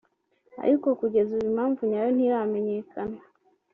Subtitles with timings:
[0.63, 3.17] ariko kugeza ubu impamvu nyayo ntiramenyekana